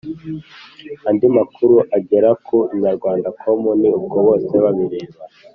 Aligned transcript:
andi 1.09 1.27
makuru 1.37 1.75
agera 1.97 2.29
ku 2.45 2.57
inyarwandacom 2.73 3.61
ni 3.81 3.89
uko 3.99 4.15
bosebabireba 4.25 5.19